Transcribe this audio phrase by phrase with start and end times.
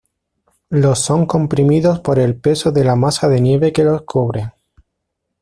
[0.71, 4.51] Los son comprimidos por el peso de la masa de nieve que los cubre.